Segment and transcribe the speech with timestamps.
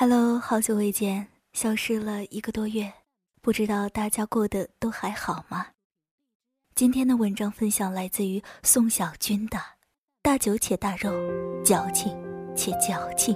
[0.00, 2.92] Hello，好久未见，消失了一个多月，
[3.42, 5.66] 不知道大家过得都还好吗？
[6.76, 9.58] 今天的文章分享来自于宋小军的
[10.22, 11.10] 《大酒且大肉，
[11.64, 12.16] 矫情
[12.54, 13.34] 且矫情》。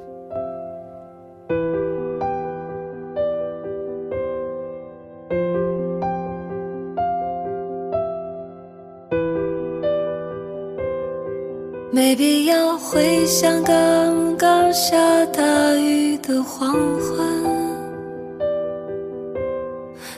[11.92, 17.18] 没必要回想刚刚下大雨的黄昏，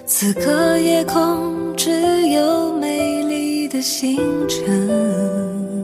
[0.04, 5.82] 此刻夜空只有美丽的星辰。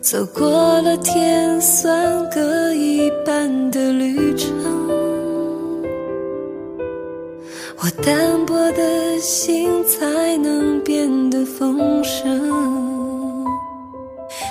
[0.00, 4.52] 走过了天算各一半的旅程，
[7.78, 13.46] 我单薄的心才能变得丰盛。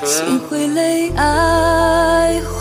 [0.04, 2.61] 心会累，爱会冷，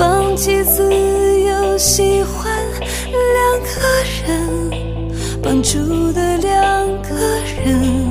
[0.00, 0.82] 放弃自
[1.42, 2.50] 由，喜欢
[3.04, 3.70] 两个
[4.26, 4.32] 人，
[5.42, 7.14] 绑住的两个
[7.62, 8.08] 人，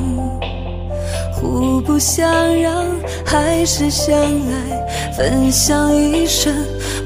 [1.34, 2.86] 互不相让，
[3.26, 6.54] 还是相爱，分享一生，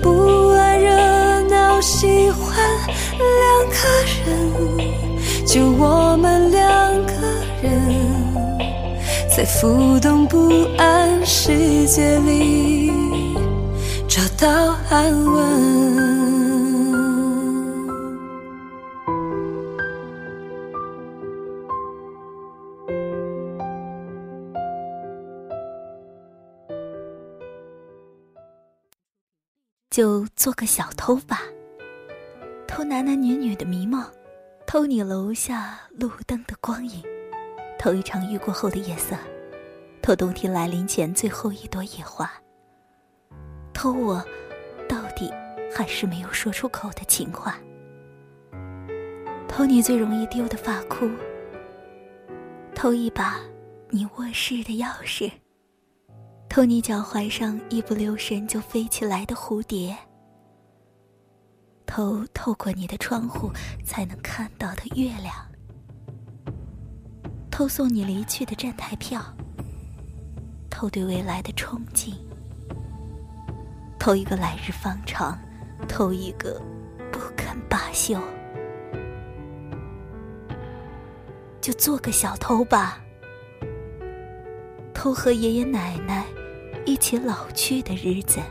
[0.02, 0.90] 不爱热
[1.50, 2.54] 闹，喜欢
[3.18, 3.24] 两
[3.70, 3.88] 个
[4.26, 4.28] 人。
[5.48, 6.62] 就我们两
[7.06, 7.14] 个
[7.62, 7.72] 人，
[9.34, 12.92] 在浮动不安世界里
[14.16, 15.44] 找到安稳。
[29.90, 31.42] 就做个小偷吧，
[32.68, 34.06] 偷男男女女的迷梦。
[34.68, 37.02] 偷你楼下路灯的光影，
[37.80, 39.16] 偷一场雨过后的夜色，
[40.04, 42.32] 偷冬天来临前最后一朵野花。
[43.84, 44.26] 偷我，
[44.88, 45.30] 到底
[45.76, 47.60] 还是没有说出口的情话。
[49.46, 51.12] 偷你最容易丢的发箍，
[52.74, 53.42] 偷一把
[53.90, 55.30] 你卧室的钥匙，
[56.48, 59.94] 偷你脚踝上一不留神就飞起来的蝴蝶。
[61.86, 63.52] 偷透过你的窗户
[63.84, 65.36] 才能看到的月亮，
[67.52, 69.22] 偷送你离去的站台票，
[70.70, 72.16] 偷对未来的憧憬，
[74.04, 75.40] 偷一个来日方长，
[75.88, 76.62] 偷一个
[77.10, 78.20] 不肯罢休，
[81.62, 83.02] 就做个小偷吧，
[84.94, 86.26] 偷和爷爷奶奶
[86.86, 88.42] 一起老去的日子。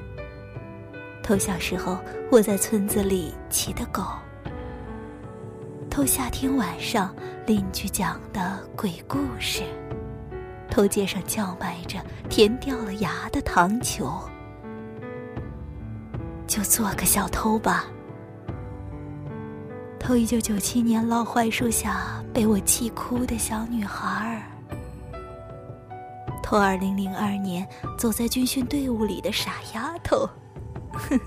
[1.23, 1.99] 偷小时候
[2.31, 4.03] 我在村子里骑的狗，
[5.91, 7.15] 偷夏天晚上
[7.45, 9.65] 邻居讲的鬼故事，
[10.71, 11.99] 偷街上叫卖着
[12.31, 14.19] 甜掉了牙的糖球，
[16.53, 17.87] 就做个小偷吧。
[19.99, 24.43] 偷一九九七年老槐树下被我气哭的小女孩儿，
[26.43, 30.29] 偷二零零二年走在军训队伍里的傻丫头。
[30.93, 31.19] 哼，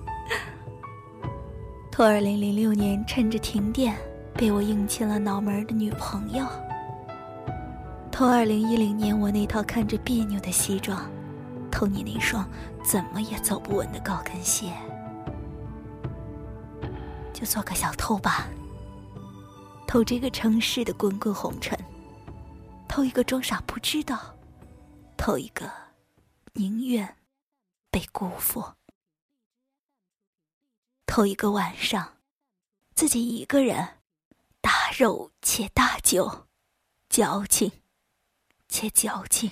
[1.92, 3.98] 偷二零零六年趁着停电
[4.36, 6.46] 被我硬亲了脑门的女朋友。
[8.12, 11.02] 偷二零一零年我那套看着别扭的西装，
[11.72, 12.48] 偷你那双
[12.84, 14.68] 怎么也走不稳的高跟鞋。
[17.46, 18.48] 做个小偷吧，
[19.88, 21.78] 偷这个城市的滚滚红尘，
[22.88, 24.36] 偷一个装傻不知道，
[25.18, 25.72] 偷一个
[26.54, 27.18] 宁愿
[27.92, 28.74] 被辜负。
[31.06, 32.18] 偷一个晚上，
[32.96, 34.00] 自己一个人，
[34.60, 36.48] 大肉且大酒，
[37.08, 37.72] 矫情
[38.68, 39.52] 且矫情。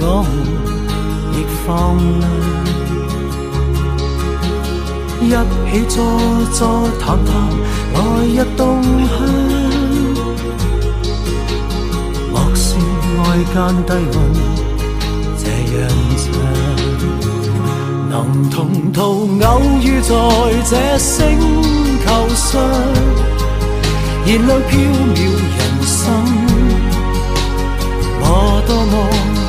[0.00, 0.30] 我们
[1.34, 2.28] 亦放亮。
[5.20, 5.30] 一
[5.70, 5.96] 起坐
[6.54, 6.58] 坐
[6.98, 7.30] 谈谈
[7.92, 9.12] 来日动向，
[12.32, 12.66] 莫说
[13.24, 13.54] 爱间
[13.84, 14.16] 低温
[15.36, 15.44] 这
[15.76, 15.76] 样
[16.24, 16.26] 长，
[18.08, 18.10] 能
[18.48, 18.56] 同
[18.90, 18.98] 途
[19.44, 19.48] 偶
[19.82, 20.10] 遇在
[20.64, 21.16] 这星
[22.06, 22.48] 球上，
[24.24, 24.72] 燃亮飘
[25.14, 25.20] 渺
[25.58, 26.06] 人生，
[28.20, 28.24] 我
[28.66, 28.92] 多么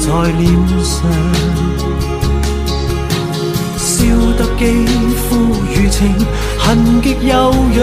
[0.00, 0.06] 在
[0.38, 0.50] 脸
[0.82, 0.96] 上。
[3.76, 4.04] 烧
[4.38, 4.62] 得肌
[5.14, 5.28] 肤
[5.74, 5.98] 如情，
[6.58, 7.32] 痕极悠
[7.76, 7.78] 扬，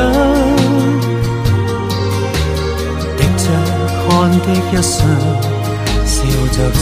[3.16, 3.44] 滴着
[4.04, 4.98] 汗的一双，
[6.06, 6.16] 笑
[6.52, 6.82] 着唱。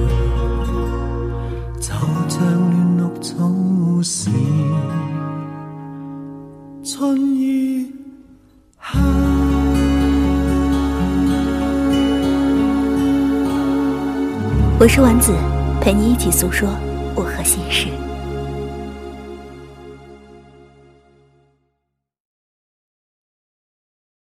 [14.81, 15.31] 我是丸子，
[15.79, 16.67] 陪你一起诉说。
[17.13, 18.00] 我和心事。